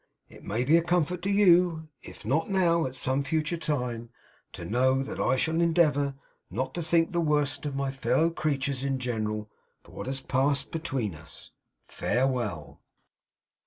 It 0.29 0.43
may 0.43 0.63
be 0.63 0.77
a 0.77 0.81
comfort 0.81 1.21
to 1.21 1.29
you, 1.29 1.89
if 2.01 2.25
not 2.25 2.49
now, 2.49 2.87
at 2.87 2.95
some 2.95 3.23
future 3.23 3.55
time, 3.55 4.09
to 4.53 4.65
know 4.65 5.03
that 5.03 5.19
I 5.19 5.35
shall 5.35 5.61
endeavour 5.61 6.15
not 6.49 6.73
to 6.73 6.81
think 6.81 7.11
the 7.11 7.21
worse 7.21 7.59
of 7.65 7.75
my 7.75 7.91
fellow 7.91 8.31
creatures 8.31 8.83
in 8.83 8.97
general, 8.97 9.51
for 9.83 9.91
what 9.91 10.07
has 10.07 10.19
passed 10.19 10.71
between 10.71 11.13
us. 11.13 11.51
Farewell! 11.87 12.81